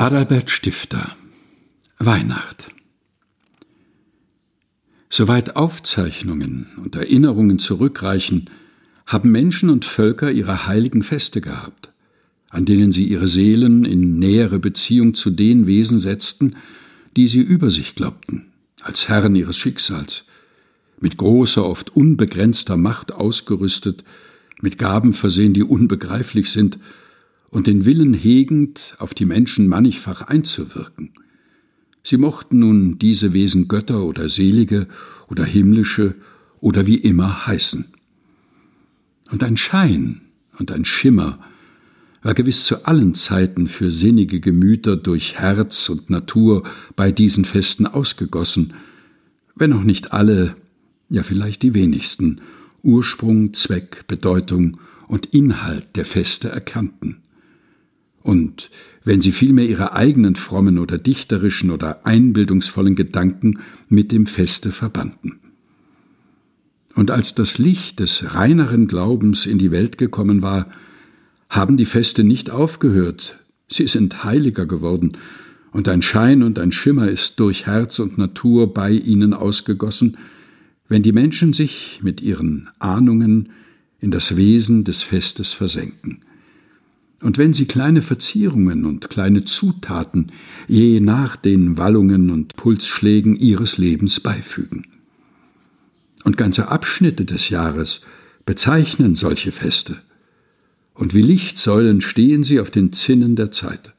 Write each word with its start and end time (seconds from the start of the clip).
Adalbert 0.00 0.48
Stifter. 0.48 1.16
Weihnacht. 1.98 2.72
Soweit 5.10 5.56
Aufzeichnungen 5.56 6.68
und 6.76 6.94
Erinnerungen 6.94 7.58
zurückreichen, 7.58 8.48
haben 9.06 9.32
Menschen 9.32 9.70
und 9.70 9.84
Völker 9.84 10.30
ihre 10.30 10.68
heiligen 10.68 11.02
Feste 11.02 11.40
gehabt, 11.40 11.92
an 12.48 12.64
denen 12.64 12.92
sie 12.92 13.06
ihre 13.06 13.26
Seelen 13.26 13.84
in 13.84 14.20
nähere 14.20 14.60
Beziehung 14.60 15.14
zu 15.14 15.30
den 15.30 15.66
Wesen 15.66 15.98
setzten, 15.98 16.54
die 17.16 17.26
sie 17.26 17.40
über 17.40 17.72
sich 17.72 17.96
glaubten, 17.96 18.52
als 18.80 19.08
Herren 19.08 19.34
ihres 19.34 19.56
Schicksals, 19.56 20.26
mit 21.00 21.16
großer, 21.16 21.68
oft 21.68 21.96
unbegrenzter 21.96 22.76
Macht 22.76 23.10
ausgerüstet, 23.10 24.04
mit 24.62 24.78
Gaben 24.78 25.12
versehen, 25.12 25.54
die 25.54 25.64
unbegreiflich 25.64 26.52
sind 26.52 26.78
und 27.50 27.66
den 27.66 27.84
Willen 27.84 28.14
hegend, 28.14 28.94
auf 28.98 29.14
die 29.14 29.24
Menschen 29.24 29.68
mannigfach 29.68 30.22
einzuwirken. 30.22 31.10
Sie 32.02 32.18
mochten 32.18 32.58
nun 32.60 32.98
diese 32.98 33.32
Wesen 33.32 33.68
Götter 33.68 34.04
oder 34.04 34.28
Selige 34.28 34.86
oder 35.28 35.44
himmlische 35.44 36.14
oder 36.60 36.86
wie 36.86 36.96
immer 36.96 37.46
heißen. 37.46 37.86
Und 39.30 39.42
ein 39.42 39.56
Schein 39.56 40.22
und 40.58 40.70
ein 40.72 40.84
Schimmer 40.84 41.38
war 42.22 42.34
gewiss 42.34 42.64
zu 42.64 42.84
allen 42.86 43.14
Zeiten 43.14 43.68
für 43.68 43.90
sinnige 43.90 44.40
Gemüter 44.40 44.96
durch 44.96 45.38
Herz 45.38 45.88
und 45.88 46.10
Natur 46.10 46.64
bei 46.96 47.12
diesen 47.12 47.44
Festen 47.44 47.86
ausgegossen, 47.86 48.74
wenn 49.54 49.72
auch 49.72 49.82
nicht 49.82 50.12
alle, 50.12 50.56
ja 51.08 51.22
vielleicht 51.22 51.62
die 51.62 51.74
wenigsten, 51.74 52.40
Ursprung, 52.82 53.54
Zweck, 53.54 54.06
Bedeutung 54.06 54.78
und 55.08 55.26
Inhalt 55.26 55.88
der 55.96 56.04
Feste 56.04 56.48
erkannten 56.48 57.22
und 58.28 58.68
wenn 59.04 59.22
sie 59.22 59.32
vielmehr 59.32 59.66
ihre 59.66 59.94
eigenen 59.94 60.34
frommen 60.34 60.78
oder 60.78 60.98
dichterischen 60.98 61.70
oder 61.70 62.04
einbildungsvollen 62.04 62.94
Gedanken 62.94 63.60
mit 63.88 64.12
dem 64.12 64.26
Feste 64.26 64.70
verbanden. 64.70 65.40
Und 66.94 67.10
als 67.10 67.34
das 67.34 67.56
Licht 67.56 68.00
des 68.00 68.34
reineren 68.34 68.86
Glaubens 68.86 69.46
in 69.46 69.56
die 69.56 69.70
Welt 69.70 69.96
gekommen 69.96 70.42
war, 70.42 70.70
haben 71.48 71.78
die 71.78 71.86
Feste 71.86 72.22
nicht 72.22 72.50
aufgehört, 72.50 73.42
sie 73.66 73.86
sind 73.86 74.24
heiliger 74.24 74.66
geworden, 74.66 75.12
und 75.72 75.88
ein 75.88 76.02
Schein 76.02 76.42
und 76.42 76.58
ein 76.58 76.70
Schimmer 76.70 77.08
ist 77.08 77.40
durch 77.40 77.64
Herz 77.64 77.98
und 77.98 78.18
Natur 78.18 78.74
bei 78.74 78.90
ihnen 78.90 79.32
ausgegossen, 79.32 80.18
wenn 80.86 81.02
die 81.02 81.12
Menschen 81.12 81.54
sich 81.54 82.00
mit 82.02 82.20
ihren 82.20 82.68
Ahnungen 82.78 83.48
in 84.00 84.10
das 84.10 84.36
Wesen 84.36 84.84
des 84.84 85.02
Festes 85.02 85.54
versenken. 85.54 86.20
Und 87.20 87.36
wenn 87.36 87.52
sie 87.52 87.66
kleine 87.66 88.00
Verzierungen 88.00 88.84
und 88.84 89.10
kleine 89.10 89.44
Zutaten 89.44 90.30
je 90.68 91.00
nach 91.00 91.36
den 91.36 91.76
Wallungen 91.76 92.30
und 92.30 92.54
Pulsschlägen 92.54 93.34
ihres 93.34 93.76
Lebens 93.76 94.20
beifügen. 94.20 94.86
Und 96.24 96.36
ganze 96.36 96.68
Abschnitte 96.68 97.24
des 97.24 97.48
Jahres 97.48 98.02
bezeichnen 98.46 99.14
solche 99.14 99.50
Feste. 99.50 100.00
Und 100.94 101.12
wie 101.14 101.22
Lichtsäulen 101.22 102.00
stehen 102.00 102.44
sie 102.44 102.60
auf 102.60 102.70
den 102.70 102.92
Zinnen 102.92 103.34
der 103.34 103.50
Zeit. 103.50 103.94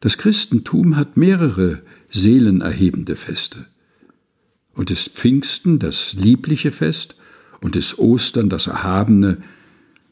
Das 0.00 0.16
Christentum 0.16 0.96
hat 0.96 1.18
mehrere 1.18 1.82
seelenerhebende 2.10 3.16
Feste. 3.16 3.66
Und 4.72 4.90
ist 4.90 5.16
Pfingsten 5.16 5.78
das 5.78 6.14
liebliche 6.14 6.72
Fest 6.72 7.16
und 7.60 7.76
ist 7.76 7.98
Ostern 7.98 8.48
das 8.48 8.66
erhabene, 8.66 9.42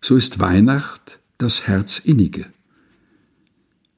so 0.02 0.14
ist 0.14 0.40
Weihnacht 0.40 1.18
das 1.38 1.68
Herz 1.68 2.00
innige. 2.00 2.46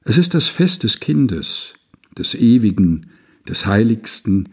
Es 0.04 0.18
ist 0.18 0.34
das 0.34 0.48
Fest 0.48 0.82
des 0.82 1.00
Kindes, 1.00 1.74
des 2.16 2.34
Ewigen, 2.34 3.06
des 3.48 3.66
Heiligsten, 3.66 4.50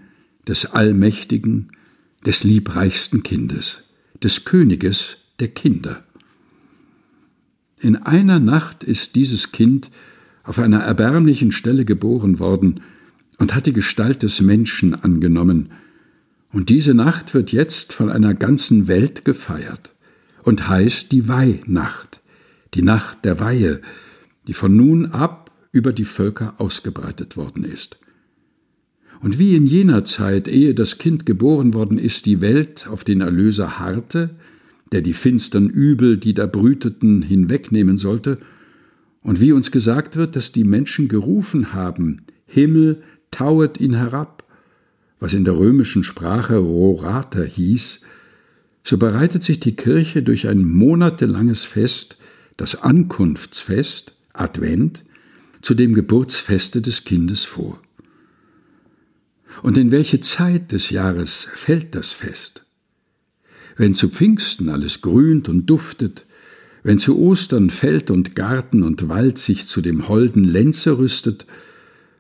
des 0.48 0.68
Allmächtigen, 0.68 1.72
des 2.26 2.44
liebreichsten 2.44 3.24
Kindes, 3.24 3.90
des 4.24 4.46
Königes 4.46 5.18
der 5.40 5.50
Kinder. 5.50 6.04
In 7.80 7.98
einer 7.98 8.40
Nacht 8.40 8.84
ist 8.84 9.16
dieses 9.16 9.52
Kind 9.52 9.92
auf 10.44 10.58
einer 10.58 10.80
erbärmlichen 10.80 11.52
Stelle 11.52 11.84
geboren 11.84 12.40
worden 12.40 12.82
und 13.38 13.54
hat 13.54 13.66
die 13.66 13.74
Gestalt 13.74 14.24
des 14.24 14.42
Menschen 14.42 14.96
angenommen, 14.96 15.70
und 16.54 16.70
diese 16.70 16.94
Nacht 16.94 17.34
wird 17.34 17.52
jetzt 17.52 17.92
von 17.92 18.10
einer 18.10 18.34
ganzen 18.34 18.88
Welt 18.88 19.26
gefeiert 19.26 19.94
und 20.44 20.70
heißt 20.70 21.12
die 21.12 21.28
Weihnacht 21.28 22.22
die 22.74 22.82
Nacht 22.82 23.26
der 23.26 23.40
Weihe, 23.40 23.82
die 24.48 24.54
von 24.54 24.76
nun 24.76 25.08
ab 25.08 25.52
über 25.72 25.94
die 25.94 26.06
Völker 26.06 26.56
ausgebreitet 26.58 27.38
worden 27.38 27.64
ist. 27.64 28.00
Und 29.22 29.40
wie 29.40 29.56
in 29.56 29.66
jener 29.66 30.06
Zeit, 30.06 30.48
ehe 30.48 30.74
das 30.74 31.00
Kind 31.00 31.26
geboren 31.26 31.74
worden 31.74 31.98
ist, 31.98 32.26
die 32.26 32.42
Welt 32.42 32.88
auf 32.88 33.04
den 33.04 33.22
Erlöser 33.22 33.80
harrte, 33.80 34.32
der 34.92 35.02
die 35.02 35.14
finstern 35.14 35.70
Übel, 35.70 36.18
die 36.18 36.34
da 36.34 36.46
brüteten, 36.46 37.22
hinwegnehmen 37.22 37.98
sollte, 37.98 38.40
und 39.22 39.42
wie 39.42 39.52
uns 39.52 39.72
gesagt 39.72 40.16
wird, 40.16 40.36
dass 40.36 40.54
die 40.54 40.64
Menschen 40.64 41.10
gerufen 41.10 41.74
haben, 41.74 42.22
Himmel, 42.46 43.04
tauet 43.30 43.80
ihn 43.80 43.94
herab, 43.94 44.46
was 45.20 45.34
in 45.34 45.44
der 45.44 45.58
römischen 45.58 46.04
Sprache 46.04 46.58
Rorata 46.58 47.42
hieß, 47.42 48.02
so 48.84 48.98
bereitet 48.98 49.44
sich 49.44 49.60
die 49.60 49.76
Kirche 49.76 50.24
durch 50.24 50.48
ein 50.48 50.64
monatelanges 50.64 51.66
Fest 51.66 52.18
das 52.58 52.82
Ankunftsfest, 52.82 54.16
Advent, 54.34 55.04
zu 55.62 55.74
dem 55.74 55.94
Geburtsfeste 55.94 56.82
des 56.82 57.06
Kindes 57.06 57.44
vor. 57.44 57.82
Und 59.64 59.78
in 59.78 59.92
welche 59.92 60.22
Zeit 60.22 60.72
des 60.72 60.90
Jahres 60.90 61.48
fällt 61.56 61.96
das 61.96 62.12
Fest? 62.12 62.64
Wenn 63.76 63.96
zu 63.96 64.10
Pfingsten 64.10 64.70
alles 64.70 65.02
grünt 65.02 65.50
und 65.50 65.68
duftet, 65.68 66.26
wenn 66.84 67.00
zu 67.00 67.20
Ostern 67.20 67.70
Feld 67.70 68.12
und 68.12 68.36
Garten 68.36 68.84
und 68.84 69.08
Wald 69.08 69.38
sich 69.38 69.68
zu 69.68 69.82
dem 69.82 70.08
holden 70.08 70.44
Lenze 70.44 70.98
rüstet, 70.98 71.46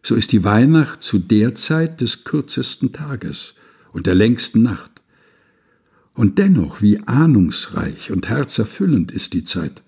so 0.03 0.15
ist 0.15 0.31
die 0.31 0.43
Weihnacht 0.43 1.03
zu 1.03 1.19
der 1.19 1.55
Zeit 1.55 2.01
des 2.01 2.23
kürzesten 2.23 2.93
Tages 2.93 3.55
und 3.91 4.05
der 4.05 4.15
längsten 4.15 4.61
Nacht. 4.61 4.91
Und 6.13 6.37
dennoch, 6.37 6.81
wie 6.81 6.99
ahnungsreich 7.07 8.11
und 8.11 8.29
herzerfüllend 8.29 9.11
ist 9.11 9.33
die 9.33 9.43
Zeit 9.43 9.83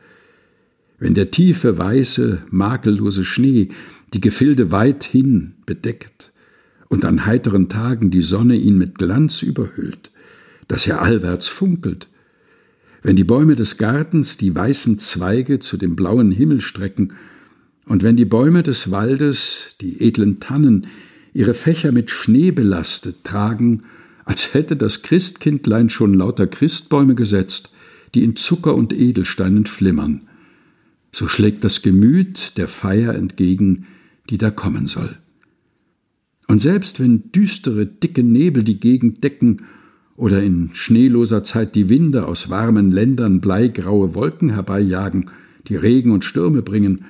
wenn 0.99 1.15
der 1.15 1.31
tiefe, 1.31 1.77
weiße, 1.77 2.43
makellose 2.49 3.25
Schnee 3.25 3.69
die 4.13 4.21
Gefilde 4.21 4.71
weithin 4.71 5.53
bedeckt 5.65 6.31
und 6.89 7.05
an 7.05 7.25
heiteren 7.25 7.69
Tagen 7.69 8.11
die 8.11 8.21
Sonne 8.21 8.55
ihn 8.55 8.77
mit 8.77 8.97
Glanz 8.97 9.41
überhüllt, 9.41 10.11
dass 10.67 10.87
er 10.87 11.01
allwärts 11.01 11.47
funkelt, 11.47 12.09
wenn 13.01 13.15
die 13.15 13.23
Bäume 13.23 13.55
des 13.55 13.77
Gartens 13.77 14.37
die 14.37 14.53
weißen 14.53 14.99
Zweige 14.99 15.59
zu 15.59 15.77
dem 15.77 15.95
blauen 15.95 16.31
Himmel 16.31 16.61
strecken, 16.61 17.13
und 17.85 18.03
wenn 18.03 18.17
die 18.17 18.25
Bäume 18.25 18.61
des 18.61 18.91
Waldes, 18.91 19.75
die 19.81 19.99
edlen 20.01 20.39
Tannen, 20.39 20.85
ihre 21.33 21.55
Fächer 21.55 21.91
mit 21.91 22.11
Schnee 22.11 22.51
belastet 22.51 23.23
tragen, 23.23 23.81
als 24.25 24.53
hätte 24.53 24.75
das 24.75 25.01
Christkindlein 25.01 25.89
schon 25.89 26.13
lauter 26.13 26.45
Christbäume 26.45 27.15
gesetzt, 27.15 27.73
die 28.13 28.23
in 28.23 28.35
Zucker 28.35 28.75
und 28.75 28.93
Edelsteinen 28.93 29.65
flimmern, 29.65 30.27
so 31.11 31.27
schlägt 31.27 31.63
das 31.63 31.81
Gemüt 31.81 32.57
der 32.57 32.67
Feier 32.67 33.15
entgegen, 33.15 33.87
die 34.29 34.37
da 34.37 34.51
kommen 34.51 34.87
soll. 34.87 35.17
Und 36.47 36.59
selbst 36.59 36.99
wenn 36.99 37.31
düstere, 37.31 37.85
dicke 37.85 38.23
Nebel 38.23 38.63
die 38.63 38.79
Gegend 38.79 39.23
decken 39.23 39.63
oder 40.15 40.41
in 40.41 40.71
schneeloser 40.73 41.43
Zeit 41.43 41.75
die 41.75 41.89
Winde 41.89 42.27
aus 42.27 42.49
warmen 42.49 42.91
Ländern 42.91 43.39
bleigraue 43.39 44.15
Wolken 44.15 44.51
herbeijagen, 44.51 45.31
die 45.67 45.75
Regen 45.75 46.11
und 46.11 46.25
Stürme 46.25 46.61
bringen, 46.61 47.05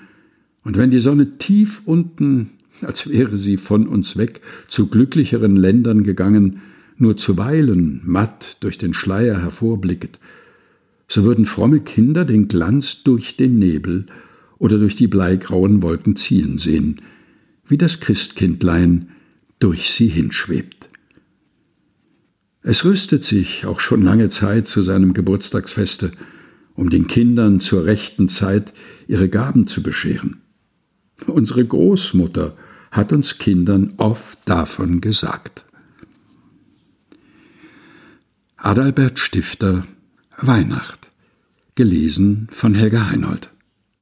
und 0.63 0.77
wenn 0.77 0.91
die 0.91 0.99
Sonne 0.99 1.37
tief 1.37 1.81
unten, 1.85 2.51
als 2.81 3.09
wäre 3.09 3.37
sie 3.37 3.57
von 3.57 3.87
uns 3.87 4.17
weg, 4.17 4.41
zu 4.67 4.87
glücklicheren 4.87 5.55
Ländern 5.55 6.03
gegangen, 6.03 6.61
nur 6.97 7.17
zuweilen 7.17 8.01
matt 8.03 8.57
durch 8.59 8.77
den 8.77 8.93
Schleier 8.93 9.41
hervorblicket, 9.41 10.19
so 11.09 11.23
würden 11.23 11.45
fromme 11.45 11.81
Kinder 11.81 12.23
den 12.23 12.47
Glanz 12.47 13.03
durch 13.03 13.35
den 13.35 13.57
Nebel 13.57 14.05
oder 14.59 14.77
durch 14.77 14.95
die 14.95 15.07
bleigrauen 15.07 15.81
Wolken 15.81 16.15
ziehen 16.15 16.59
sehen, 16.59 17.01
wie 17.67 17.77
das 17.77 17.99
Christkindlein 17.99 19.09
durch 19.57 19.91
sie 19.91 20.07
hinschwebt. 20.07 20.89
Es 22.61 22.85
rüstet 22.85 23.25
sich 23.25 23.65
auch 23.65 23.79
schon 23.79 24.03
lange 24.03 24.29
Zeit 24.29 24.67
zu 24.67 24.81
seinem 24.81 25.13
Geburtstagsfeste, 25.13 26.11
um 26.75 26.89
den 26.89 27.07
Kindern 27.07 27.59
zur 27.59 27.85
rechten 27.85 28.29
Zeit 28.29 28.73
ihre 29.07 29.29
Gaben 29.29 29.65
zu 29.65 29.81
bescheren. 29.81 30.41
Unsere 31.25 31.65
Großmutter 31.65 32.55
hat 32.91 33.11
uns 33.11 33.37
Kindern 33.39 33.93
oft 33.97 34.37
davon 34.45 35.01
gesagt. 35.01 35.65
Adalbert 38.57 39.19
Stifter 39.19 39.85
Weihnacht. 40.41 41.09
Gelesen 41.75 42.47
von 42.49 42.73
Helga 42.73 43.09
Heinold. 43.09 43.51